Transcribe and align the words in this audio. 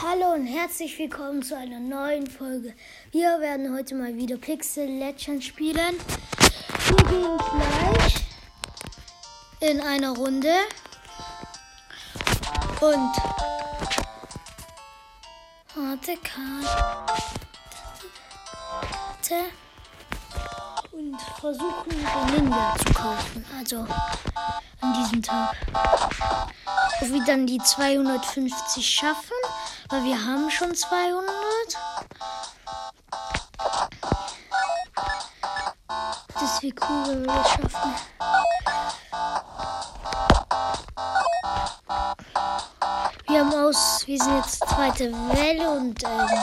Hallo 0.00 0.32
und 0.32 0.46
herzlich 0.46 0.96
willkommen 1.00 1.42
zu 1.42 1.56
einer 1.56 1.80
neuen 1.80 2.28
Folge. 2.28 2.72
Wir 3.10 3.40
werden 3.40 3.74
heute 3.76 3.96
mal 3.96 4.14
wieder 4.16 4.36
Pixel 4.36 4.86
Legends 4.86 5.46
spielen. 5.46 5.96
Wir 6.86 6.96
gehen 7.08 7.36
gleich 7.36 8.14
in 9.58 9.80
einer 9.80 10.10
Runde. 10.10 10.54
Und 12.80 13.12
warte, 15.74 16.16
Karte. 16.18 16.68
Und 20.92 21.20
versuchen 21.40 21.90
den 21.90 22.44
Ninja 22.44 22.76
zu 22.86 22.92
kaufen. 22.92 23.44
Also 23.58 23.84
an 24.80 24.94
diesem 25.02 25.22
Tag. 25.24 25.56
Ob 27.00 27.08
wir 27.12 27.24
dann 27.24 27.48
die 27.48 27.58
250 27.58 28.88
schaffen, 28.88 29.34
weil 29.88 30.04
wir 30.04 30.24
haben 30.24 30.50
schon 30.50 30.74
200. 30.74 31.24
Das 36.34 36.62
wäre 36.62 36.74
cool, 36.88 37.06
wenn 37.08 37.26
wir 37.26 37.34
das 37.34 37.50
schaffen. 37.50 37.94
Wir 43.28 43.40
haben 43.40 43.54
aus, 43.54 44.06
wir 44.06 44.18
sind 44.18 44.36
jetzt 44.36 44.58
zweite 44.68 45.12
Welle 45.12 45.70
und 45.70 46.02
ähm, 46.02 46.38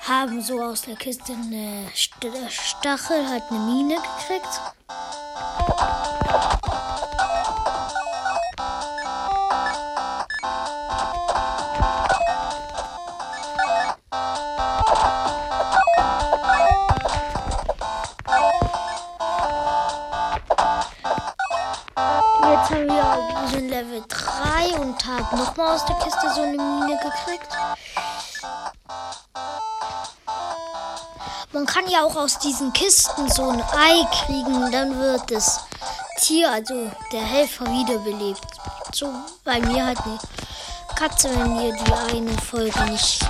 haben 0.00 0.42
so 0.42 0.62
aus 0.62 0.82
der 0.82 0.96
Kiste 0.96 1.32
eine 1.32 1.88
Stachel, 1.94 3.28
halt 3.28 3.42
eine 3.50 3.58
Mine 3.60 3.96
gekriegt. 3.96 4.75
3 25.30 25.32
und 25.32 25.38
haben 25.38 25.38
nochmal 25.38 25.74
aus 25.74 25.84
der 25.84 25.96
Kiste 25.96 26.34
so 26.34 26.42
eine 26.42 26.56
Mine 26.56 26.98
gekriegt. 27.02 27.48
Man 31.52 31.66
kann 31.66 31.88
ja 31.88 32.02
auch 32.02 32.16
aus 32.16 32.38
diesen 32.38 32.72
Kisten 32.72 33.28
so 33.30 33.48
ein 33.48 33.62
Ei 33.62 34.04
kriegen, 34.24 34.70
dann 34.70 34.98
wird 34.98 35.30
das 35.30 35.60
Tier, 36.18 36.50
also 36.50 36.90
der 37.12 37.22
Helfer, 37.22 37.66
wiederbelebt. 37.66 38.46
So 38.92 39.12
bei 39.44 39.60
mir 39.60 39.86
halt 39.86 39.98
eine 40.00 40.18
Katze, 40.96 41.30
wenn 41.38 41.60
ihr 41.60 41.72
die 41.72 41.92
eine 42.14 42.38
Folge 42.38 42.80
nicht 42.90 43.24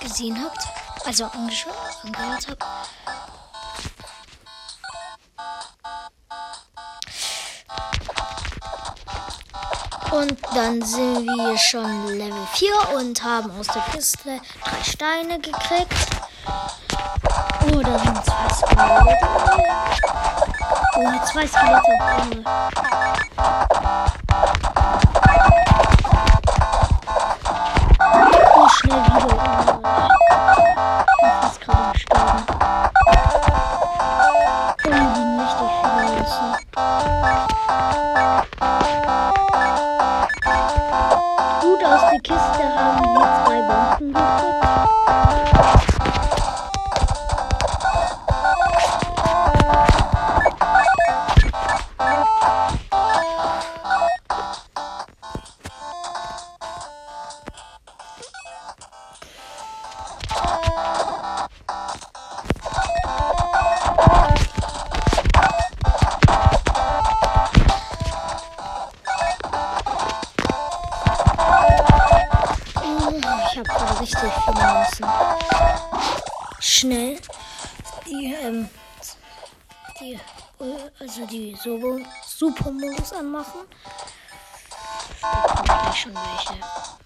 gesehen 0.00 0.38
habt, 0.42 0.66
also 1.06 1.24
angeschaut, 1.26 1.74
angehört 2.04 2.46
habt. 2.48 2.64
Und 10.14 10.38
dann 10.54 10.80
sind 10.80 11.26
wir 11.26 11.58
schon 11.58 12.06
Level 12.06 12.46
4 12.52 12.70
und 12.96 13.24
haben 13.24 13.50
aus 13.58 13.66
der 13.66 13.82
Kiste 13.92 14.38
drei 14.62 14.84
Steine 14.84 15.40
gekriegt. 15.40 15.92
Oh, 17.66 17.80
da 17.82 17.98
sind 17.98 18.24
zwei 18.24 18.48
Skelette. 18.54 19.18
Oh, 20.96 21.26
zwei 21.26 21.46
Skelette. 21.48 22.44
Oh, 23.36 23.73
richtig 74.04 74.32
viele 74.44 74.72
Münzen. 74.72 75.06
Schnell 76.60 77.18
die, 78.06 78.34
ähm, 78.34 78.68
die, 79.98 80.18
also 80.98 81.26
die 81.26 81.56
Super-Modus 81.56 83.12
anmachen. 83.14 83.60
Da 85.22 85.54
kommt 85.54 85.64
gleich 85.64 86.00
schon 86.00 86.14
welche. 86.14 87.03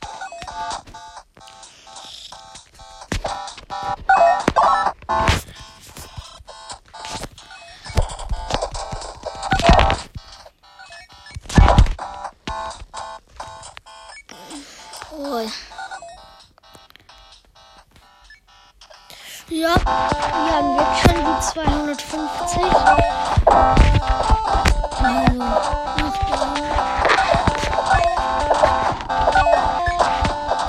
250. 21.98 22.62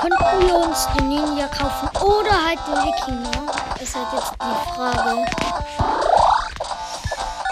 Also, 0.02 0.40
wir 0.40 0.56
uns 0.56 0.88
den 0.98 1.10
Ninja 1.10 1.48
kaufen 1.48 1.90
oder 2.02 2.32
halt 2.46 2.60
den 2.68 2.76
Wikinger? 2.76 3.54
Ist 3.80 3.96
halt 3.96 4.08
jetzt 4.14 4.34
die 4.42 4.74
Frage. 4.74 5.26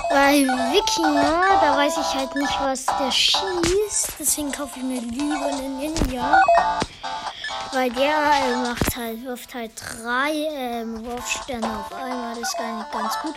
Bei 0.10 0.34
Wikinger, 0.74 1.60
da 1.62 1.76
weiß 1.76 1.98
ich 1.98 2.16
halt 2.16 2.36
nicht, 2.36 2.60
was 2.62 2.86
der 2.86 3.12
schießt. 3.12 4.14
Deswegen 4.20 4.52
kaufe 4.52 4.80
ich 4.80 4.84
mir 4.84 5.02
lieber 5.02 5.46
einen 5.46 5.78
Ninja. 5.78 6.42
Weil 7.74 7.92
der 7.92 8.08
äh, 8.08 8.56
macht 8.64 8.96
halt, 8.96 9.24
wirft 9.26 9.54
halt 9.54 9.72
drei 9.76 10.32
ähm, 10.32 11.06
Wurfsterne 11.06 11.68
auf 11.80 11.94
einmal. 11.94 12.34
Das 12.36 12.48
ist 12.48 12.58
gar 12.58 12.78
nicht 12.78 12.92
ganz 12.92 13.20
gut. 13.22 13.36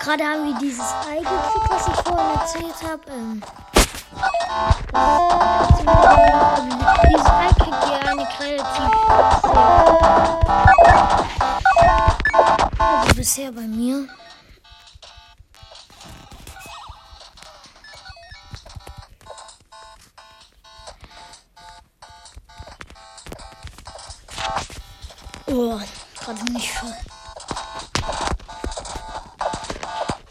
Gerade 0.00 0.24
haben 0.24 0.44
wir 0.46 0.54
dieses 0.60 0.80
Ei 0.80 1.18
gekriegt, 1.18 1.70
was 1.70 1.88
ich 1.88 1.94
vorhin 2.04 2.40
erzählt 2.40 2.82
habe. 2.88 3.02
Ähm, 3.10 3.42
dieses 7.08 7.26
Ei 7.26 7.50
kriegt 7.58 7.82
ihr 7.90 7.98
eigentlich 8.08 8.40
relativ 8.40 8.88
sehr. 9.42 9.68
Also 12.78 13.14
bisher 13.14 13.52
bei 13.52 13.66
mir. 13.66 14.08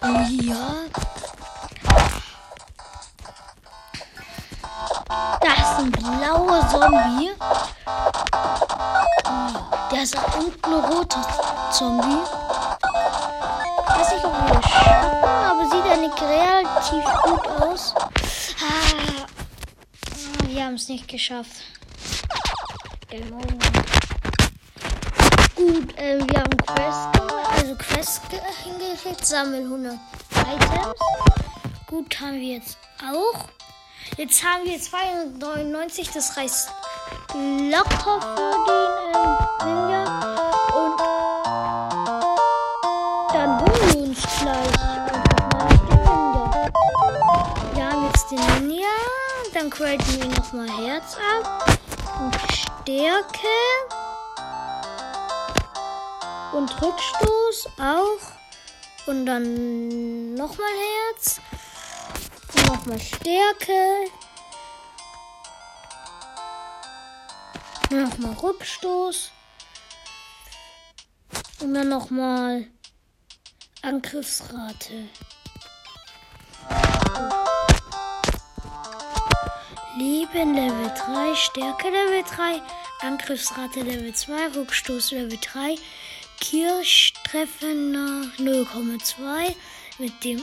Ja. 0.08 0.76
Das 5.42 5.58
ist 5.60 5.80
ein 5.80 5.92
blauer 5.92 6.68
Zombie. 6.70 7.32
Der 9.92 10.04
ist 10.04 10.16
und 10.16 10.66
ein 10.66 10.74
roter 10.74 11.22
Zombie. 11.72 12.22
Weiß 13.88 14.12
nicht, 14.12 14.26
ob 14.26 14.34
wir 14.34 14.62
schaffen, 14.64 15.24
aber 15.24 15.70
sieht 15.70 15.86
eigentlich 15.92 16.22
relativ 16.22 17.04
gut 17.24 17.48
aus. 17.62 17.94
Ah, 18.62 19.26
wir 20.48 20.64
haben 20.66 20.76
es 20.76 20.88
nicht 20.88 21.08
geschafft. 21.08 21.64
Game 23.10 23.34
over. 23.34 24.07
Gut, 25.68 25.98
äh, 25.98 26.18
wir 26.18 26.40
haben 26.40 26.58
Quest, 26.66 27.10
also 27.58 27.76
Quest 27.76 28.22
hingekriegt, 28.64 29.26
sammeln 29.26 29.66
100 29.66 29.96
Items. 30.32 30.96
Gut, 31.88 32.22
haben 32.22 32.36
wir 32.40 32.56
jetzt 32.56 32.78
auch. 33.04 33.50
Jetzt 34.16 34.42
haben 34.46 34.64
wir 34.64 34.80
299, 34.80 36.10
das 36.14 36.38
reicht 36.38 36.70
locker 37.34 38.22
für 39.60 39.66
Ninja. 39.66 40.04
Und 40.74 41.00
dann 43.34 43.60
holen 43.60 43.94
wir 43.94 44.02
uns 44.04 44.22
gleich 44.40 44.74
einfach 44.88 45.22
mal 45.52 45.68
den 45.90 46.00
Ninja. 46.00 46.72
Wir 47.74 47.84
haben 47.90 48.06
jetzt 48.06 48.32
den 48.32 48.68
Ninja. 48.68 48.96
Dann 49.54 49.70
craten 49.70 50.22
wir 50.22 50.30
nochmal 50.30 50.70
Herz 50.70 51.18
ab. 51.18 51.66
Und 52.22 52.36
Stärke. 52.54 53.97
Und 56.58 56.82
Rückstoß 56.82 57.68
auch. 57.80 58.32
Und 59.06 59.28
dann 59.28 60.34
nochmal 60.34 60.72
Herz. 61.12 61.40
Und 62.56 62.66
nochmal 62.66 63.00
Stärke. 63.00 64.10
Nochmal 67.92 68.34
Rückstoß. 68.42 69.32
Und 71.60 71.76
dann 71.76 71.90
nochmal 71.90 72.66
Angriffsrate. 73.84 75.10
Leben 79.96 80.56
Level 80.56 80.92
3, 81.06 81.36
Stärke 81.36 81.90
Level 81.90 82.24
3, 82.24 82.62
Angriffsrate 83.02 83.82
Level 83.82 84.14
2, 84.14 84.48
Rückstoß 84.56 85.12
Level 85.12 85.38
3, 85.40 85.76
Kirchtreffen 86.50 87.94
0,2 88.38 89.54
mit 89.98 90.24
dem 90.24 90.42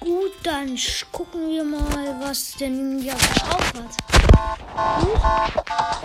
Gut, 0.00 0.32
dann 0.42 0.76
gucken 1.12 1.48
wir 1.48 1.62
mal, 1.62 2.16
was 2.20 2.56
der 2.56 2.70
Ninja 2.70 3.14
drauf 3.14 3.72
hat. 3.74 4.18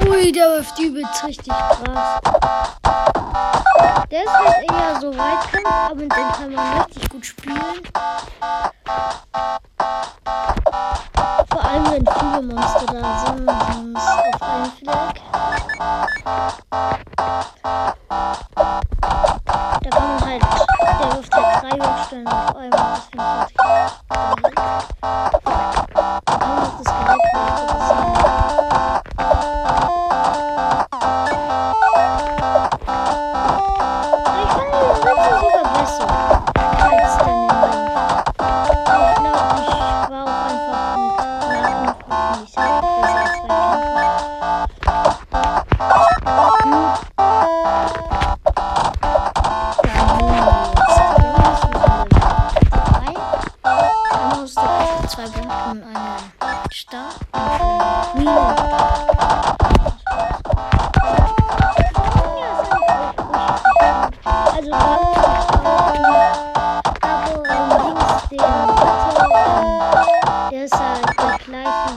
Ui, 0.07 0.31
der 0.31 0.49
wirft 0.49 0.77
übelst 0.77 1.23
richtig 1.23 1.47
krass. 1.47 2.21
Der 4.11 4.23
ist 4.23 4.29
halt 4.29 4.71
eher 4.71 5.01
so 5.01 5.17
Weitkampf, 5.17 5.67
aber 5.67 5.95
den 5.95 6.09
kann 6.09 6.53
man 6.53 6.77
gut 6.77 6.82
spielen. 6.82 6.82
Vor 11.49 11.63
allem, 11.63 11.85
wenn 11.91 12.05
viele 12.19 12.41
Monster 12.41 12.82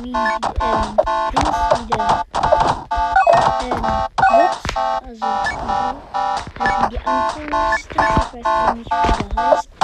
wie 0.06 0.12
ähm, 0.12 0.96
links 1.32 1.58
wie 1.78 1.86
der 1.90 2.24
ähm, 3.62 3.82
Lutz, 4.30 4.62
also 4.76 5.26
wie 6.58 6.88
die 6.90 7.00
Anfangssticks, 7.04 7.88
ich 7.88 8.34
weiß 8.34 8.44
gar 8.44 8.74
nicht, 8.74 8.90
wie 8.90 9.34
der 9.34 9.50
heißt. 9.50 9.75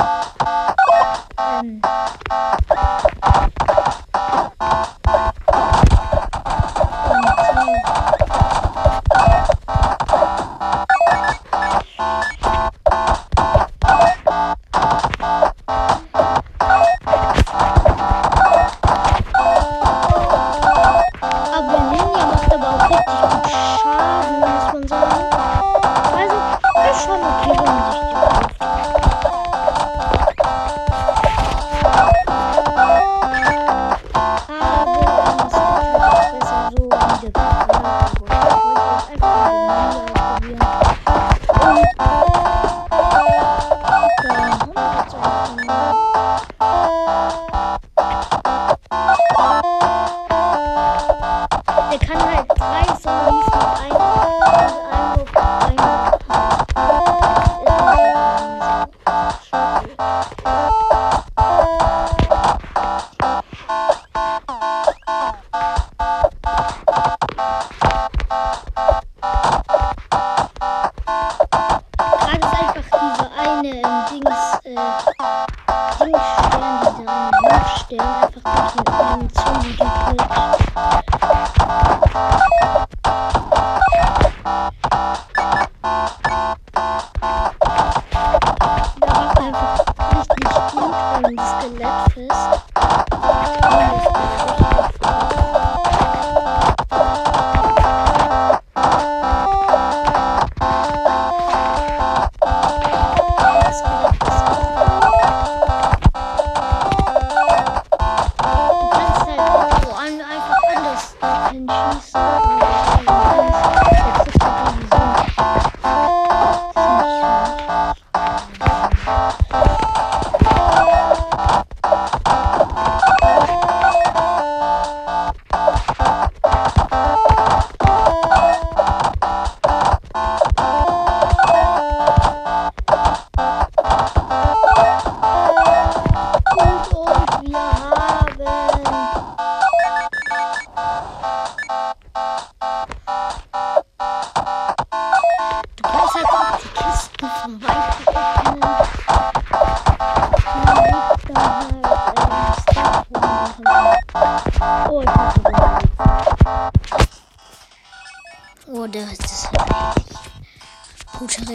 and 111.69 112.03
she 112.03 112.11
said. 112.11 112.62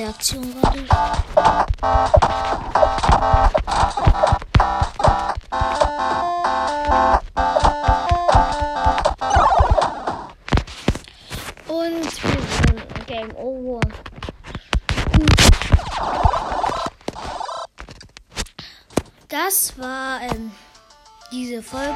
Reaktion 0.08 0.62
gerade. 0.62 0.80
Und 11.68 12.24
wir 12.24 12.42
sind 12.42 13.08
Game 13.08 13.36
Over. 13.36 13.82
Das 19.28 19.78
war 19.78 20.22
ähm, 20.22 20.52
diese 21.34 21.62
Folge. 21.62 21.94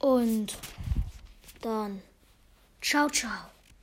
Und 0.00 0.58
dann 1.62 2.02
ciao, 2.82 3.08
ciao. 3.08 3.51